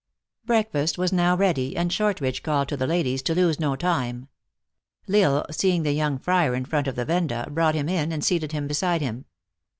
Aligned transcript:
Breakfast 0.45 0.97
was 0.97 1.13
now 1.13 1.37
ready, 1.37 1.77
and 1.77 1.93
Shortridge 1.93 2.41
called 2.41 2.69
to 2.69 2.75
the 2.75 2.87
ladies 2.87 3.21
to 3.21 3.35
lose 3.35 3.59
no 3.59 3.75
time. 3.75 4.29
L 5.07 5.15
Isle, 5.35 5.45
seeing 5.51 5.83
the 5.83 5.91
young 5.91 6.17
friar 6.17 6.55
in 6.55 6.65
front 6.65 6.87
of 6.87 6.95
the 6.95 7.05
venda, 7.05 7.47
brought 7.51 7.75
him 7.75 7.87
in 7.87 8.11
and 8.11 8.25
seated 8.25 8.51
him 8.51 8.67
beside 8.67 9.01
him. 9.01 9.25